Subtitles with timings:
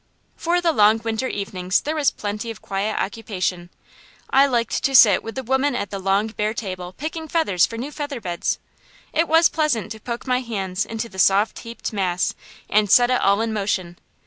[0.35, 3.69] For the long winter evenings there was plenty of quiet occupation.
[4.31, 7.77] I liked to sit with the women at the long bare table picking feathers for
[7.77, 8.57] new featherbeds.
[9.13, 12.33] It was pleasant to poke my hand into the soft heaped mass
[12.67, 13.99] and set it all in motion.